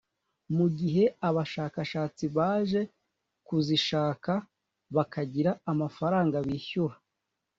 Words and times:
mu 0.57 0.67
gihe 0.77 1.03
abashakashatsi 1.27 2.23
baje 2.35 2.81
kuzishaka 3.47 4.33
bakagira 4.95 5.51
amafaranga 5.71 6.37
bishyura 6.47 6.95